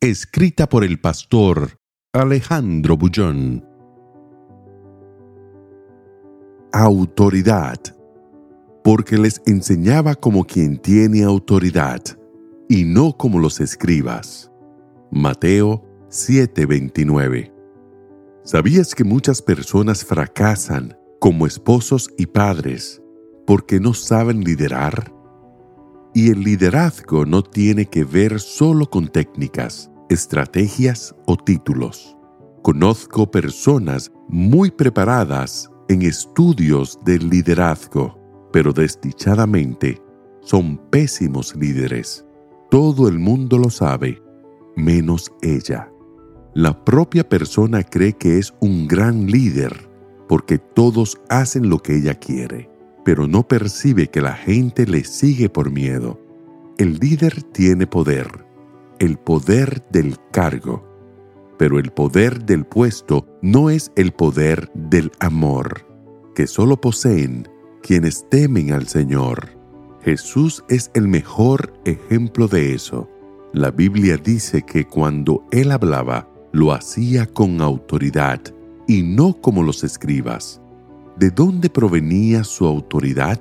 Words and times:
Escrita 0.00 0.68
por 0.68 0.84
el 0.84 1.00
pastor 1.00 1.80
Alejandro 2.12 2.96
Bullón. 2.96 3.66
Autoridad. 6.72 7.80
Porque 8.84 9.18
les 9.18 9.42
enseñaba 9.44 10.14
como 10.14 10.44
quien 10.44 10.78
tiene 10.78 11.24
autoridad 11.24 12.00
y 12.68 12.84
no 12.84 13.16
como 13.16 13.40
los 13.40 13.58
escribas. 13.58 14.52
Mateo 15.10 15.84
7:29. 16.10 17.52
¿Sabías 18.44 18.94
que 18.94 19.02
muchas 19.02 19.42
personas 19.42 20.04
fracasan 20.04 20.96
como 21.18 21.44
esposos 21.44 22.08
y 22.16 22.26
padres 22.26 23.02
porque 23.48 23.80
no 23.80 23.94
saben 23.94 24.44
liderar? 24.44 25.17
Y 26.18 26.30
el 26.30 26.42
liderazgo 26.42 27.24
no 27.24 27.44
tiene 27.44 27.86
que 27.86 28.02
ver 28.02 28.40
solo 28.40 28.90
con 28.90 29.06
técnicas, 29.06 29.88
estrategias 30.08 31.14
o 31.26 31.36
títulos. 31.36 32.16
Conozco 32.64 33.30
personas 33.30 34.10
muy 34.26 34.72
preparadas 34.72 35.70
en 35.88 36.02
estudios 36.02 36.98
del 37.04 37.30
liderazgo, 37.30 38.18
pero 38.52 38.72
desdichadamente 38.72 40.02
son 40.40 40.78
pésimos 40.90 41.54
líderes. 41.54 42.26
Todo 42.68 43.06
el 43.06 43.20
mundo 43.20 43.56
lo 43.56 43.70
sabe, 43.70 44.20
menos 44.74 45.32
ella. 45.40 45.88
La 46.52 46.84
propia 46.84 47.28
persona 47.28 47.84
cree 47.84 48.14
que 48.14 48.38
es 48.38 48.52
un 48.58 48.88
gran 48.88 49.26
líder 49.30 49.88
porque 50.28 50.58
todos 50.58 51.16
hacen 51.28 51.70
lo 51.70 51.78
que 51.78 51.96
ella 51.96 52.14
quiere 52.16 52.76
pero 53.08 53.26
no 53.26 53.48
percibe 53.48 54.08
que 54.08 54.20
la 54.20 54.34
gente 54.34 54.86
le 54.86 55.02
sigue 55.02 55.48
por 55.48 55.70
miedo. 55.70 56.20
El 56.76 56.98
líder 56.98 57.42
tiene 57.42 57.86
poder, 57.86 58.44
el 58.98 59.16
poder 59.16 59.82
del 59.90 60.16
cargo, 60.30 60.86
pero 61.58 61.78
el 61.78 61.90
poder 61.90 62.44
del 62.44 62.66
puesto 62.66 63.26
no 63.40 63.70
es 63.70 63.90
el 63.96 64.12
poder 64.12 64.70
del 64.74 65.10
amor, 65.20 65.88
que 66.34 66.46
solo 66.46 66.78
poseen 66.78 67.48
quienes 67.82 68.28
temen 68.28 68.74
al 68.74 68.86
Señor. 68.86 69.56
Jesús 70.02 70.62
es 70.68 70.90
el 70.92 71.08
mejor 71.08 71.80
ejemplo 71.86 72.46
de 72.46 72.74
eso. 72.74 73.08
La 73.54 73.70
Biblia 73.70 74.18
dice 74.18 74.60
que 74.60 74.84
cuando 74.84 75.46
Él 75.50 75.72
hablaba, 75.72 76.28
lo 76.52 76.74
hacía 76.74 77.24
con 77.24 77.62
autoridad 77.62 78.42
y 78.86 79.00
no 79.00 79.32
como 79.40 79.62
los 79.62 79.82
escribas. 79.82 80.60
¿De 81.18 81.30
dónde 81.30 81.68
provenía 81.68 82.44
su 82.44 82.64
autoridad? 82.64 83.40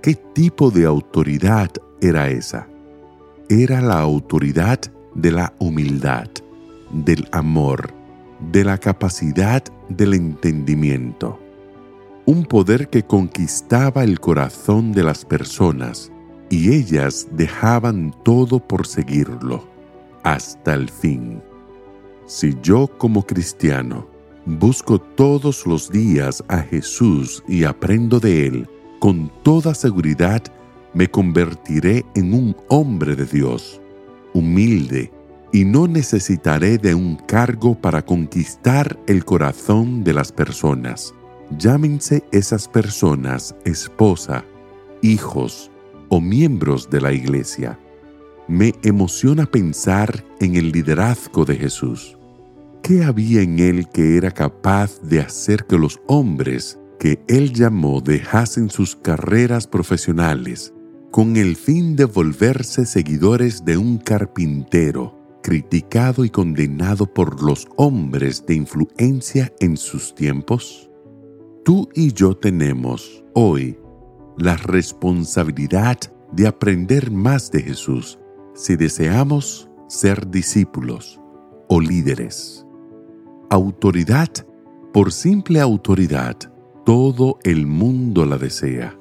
¿Qué 0.00 0.14
tipo 0.14 0.70
de 0.70 0.86
autoridad 0.86 1.68
era 2.00 2.30
esa? 2.30 2.66
Era 3.50 3.82
la 3.82 4.00
autoridad 4.00 4.80
de 5.14 5.30
la 5.30 5.52
humildad, 5.58 6.28
del 6.90 7.28
amor, 7.30 7.92
de 8.50 8.64
la 8.64 8.78
capacidad 8.78 9.62
del 9.90 10.14
entendimiento. 10.14 11.38
Un 12.24 12.46
poder 12.46 12.88
que 12.88 13.02
conquistaba 13.02 14.02
el 14.02 14.18
corazón 14.18 14.92
de 14.92 15.02
las 15.02 15.26
personas 15.26 16.10
y 16.48 16.72
ellas 16.72 17.28
dejaban 17.32 18.14
todo 18.24 18.66
por 18.66 18.86
seguirlo, 18.86 19.68
hasta 20.22 20.72
el 20.72 20.88
fin. 20.88 21.42
Si 22.24 22.56
yo 22.62 22.88
como 22.96 23.26
cristiano 23.26 24.13
busco 24.46 24.98
todos 25.00 25.66
los 25.66 25.90
días 25.90 26.44
a 26.48 26.58
Jesús 26.58 27.42
y 27.48 27.64
aprendo 27.64 28.20
de 28.20 28.46
Él, 28.46 28.68
con 28.98 29.30
toda 29.42 29.74
seguridad 29.74 30.42
me 30.92 31.10
convertiré 31.10 32.04
en 32.14 32.34
un 32.34 32.56
hombre 32.68 33.16
de 33.16 33.26
Dios, 33.26 33.80
humilde, 34.32 35.10
y 35.52 35.64
no 35.64 35.86
necesitaré 35.86 36.78
de 36.78 36.94
un 36.94 37.16
cargo 37.16 37.74
para 37.76 38.04
conquistar 38.04 38.98
el 39.06 39.24
corazón 39.24 40.02
de 40.02 40.12
las 40.12 40.32
personas. 40.32 41.14
Llámense 41.58 42.24
esas 42.32 42.66
personas 42.66 43.54
esposa, 43.64 44.44
hijos 45.00 45.70
o 46.08 46.20
miembros 46.20 46.90
de 46.90 47.00
la 47.00 47.12
iglesia. 47.12 47.78
Me 48.48 48.74
emociona 48.82 49.46
pensar 49.46 50.24
en 50.40 50.56
el 50.56 50.72
liderazgo 50.72 51.44
de 51.44 51.56
Jesús 51.56 52.16
¿Qué 52.84 53.02
había 53.02 53.40
en 53.40 53.60
él 53.60 53.88
que 53.88 54.18
era 54.18 54.30
capaz 54.30 55.00
de 55.00 55.18
hacer 55.18 55.64
que 55.64 55.78
los 55.78 56.02
hombres 56.06 56.78
que 56.98 57.18
él 57.28 57.54
llamó 57.54 58.02
dejasen 58.02 58.68
sus 58.68 58.94
carreras 58.94 59.66
profesionales 59.66 60.74
con 61.10 61.38
el 61.38 61.56
fin 61.56 61.96
de 61.96 62.04
volverse 62.04 62.84
seguidores 62.84 63.64
de 63.64 63.78
un 63.78 63.96
carpintero 63.96 65.18
criticado 65.42 66.26
y 66.26 66.28
condenado 66.28 67.06
por 67.06 67.42
los 67.42 67.66
hombres 67.76 68.44
de 68.44 68.56
influencia 68.56 69.50
en 69.60 69.78
sus 69.78 70.14
tiempos? 70.14 70.90
Tú 71.64 71.88
y 71.94 72.12
yo 72.12 72.36
tenemos 72.36 73.24
hoy 73.32 73.78
la 74.36 74.58
responsabilidad 74.58 75.96
de 76.32 76.46
aprender 76.46 77.10
más 77.10 77.50
de 77.50 77.62
Jesús 77.62 78.18
si 78.54 78.76
deseamos 78.76 79.70
ser 79.88 80.30
discípulos 80.30 81.18
o 81.68 81.80
líderes. 81.80 82.64
Autoridad, 83.50 84.30
por 84.92 85.12
simple 85.12 85.60
autoridad, 85.60 86.36
todo 86.84 87.38
el 87.44 87.66
mundo 87.66 88.24
la 88.24 88.38
desea. 88.38 88.98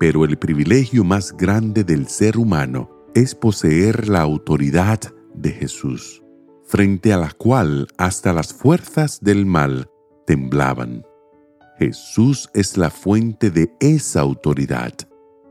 Pero 0.00 0.24
el 0.24 0.38
privilegio 0.38 1.04
más 1.04 1.36
grande 1.36 1.84
del 1.84 2.08
ser 2.08 2.38
humano 2.38 2.90
es 3.14 3.34
poseer 3.34 4.08
la 4.08 4.22
autoridad 4.22 5.00
de 5.34 5.50
Jesús, 5.50 6.22
frente 6.64 7.12
a 7.12 7.18
la 7.18 7.30
cual 7.30 7.86
hasta 7.98 8.32
las 8.32 8.54
fuerzas 8.54 9.20
del 9.20 9.44
mal 9.44 9.88
temblaban. 10.26 11.04
Jesús 11.78 12.48
es 12.54 12.78
la 12.78 12.90
fuente 12.90 13.50
de 13.50 13.70
esa 13.80 14.20
autoridad. 14.20 14.94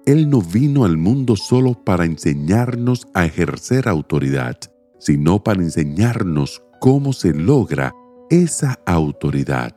Él 0.05 0.29
no 0.29 0.41
vino 0.41 0.85
al 0.85 0.97
mundo 0.97 1.35
solo 1.35 1.75
para 1.75 2.05
enseñarnos 2.05 3.07
a 3.13 3.25
ejercer 3.25 3.87
autoridad, 3.87 4.57
sino 4.97 5.43
para 5.43 5.61
enseñarnos 5.61 6.63
cómo 6.79 7.13
se 7.13 7.33
logra 7.33 7.93
esa 8.33 8.79
autoridad 8.87 9.75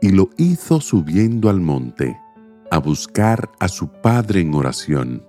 y 0.00 0.10
lo 0.10 0.30
hizo 0.36 0.80
subiendo 0.80 1.50
al 1.50 1.60
monte 1.60 2.16
a 2.70 2.78
buscar 2.78 3.50
a 3.58 3.66
su 3.66 3.88
Padre 3.88 4.42
en 4.42 4.54
oración. 4.54 5.26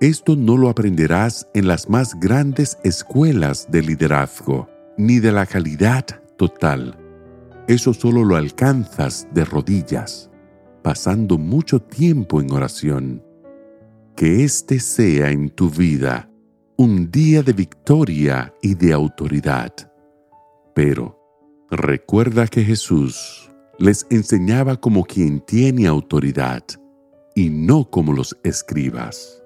Esto 0.00 0.34
no 0.34 0.56
lo 0.56 0.68
aprenderás 0.68 1.48
en 1.54 1.68
las 1.68 1.88
más 1.88 2.18
grandes 2.18 2.76
escuelas 2.82 3.70
de 3.70 3.82
liderazgo, 3.82 4.68
ni 4.98 5.20
de 5.20 5.30
la 5.30 5.46
calidad 5.46 6.04
total. 6.36 6.98
Eso 7.68 7.94
solo 7.94 8.24
lo 8.24 8.34
alcanzas 8.34 9.28
de 9.32 9.44
rodillas, 9.44 10.28
pasando 10.82 11.38
mucho 11.38 11.80
tiempo 11.80 12.40
en 12.40 12.50
oración. 12.50 13.22
Que 14.16 14.42
este 14.42 14.80
sea 14.80 15.30
en 15.30 15.50
tu 15.50 15.70
vida 15.70 16.28
un 16.76 17.12
día 17.12 17.44
de 17.44 17.52
victoria 17.52 18.52
y 18.60 18.74
de 18.74 18.92
autoridad. 18.92 19.72
Pero, 20.74 21.25
Recuerda 21.70 22.46
que 22.46 22.62
Jesús 22.62 23.50
les 23.78 24.06
enseñaba 24.10 24.76
como 24.76 25.04
quien 25.04 25.40
tiene 25.40 25.88
autoridad 25.88 26.62
y 27.34 27.50
no 27.50 27.90
como 27.90 28.12
los 28.12 28.36
escribas. 28.44 29.42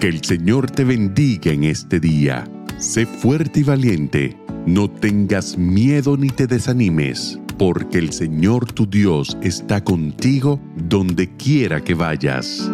Que 0.00 0.08
el 0.08 0.24
Señor 0.24 0.70
te 0.70 0.84
bendiga 0.84 1.52
en 1.52 1.64
este 1.64 2.00
día. 2.00 2.44
Sé 2.78 3.04
fuerte 3.04 3.60
y 3.60 3.62
valiente. 3.64 4.34
No 4.66 4.90
tengas 4.90 5.58
miedo 5.58 6.16
ni 6.16 6.30
te 6.30 6.46
desanimes, 6.46 7.38
porque 7.58 7.98
el 7.98 8.12
Señor 8.12 8.72
tu 8.72 8.88
Dios 8.88 9.36
está 9.42 9.84
contigo 9.84 10.58
donde 10.74 11.36
quiera 11.36 11.82
que 11.82 11.94
vayas. 11.94 12.70